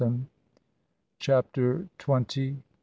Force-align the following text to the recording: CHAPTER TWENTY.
CHAPTER 1.19 1.87
TWENTY. 1.99 2.63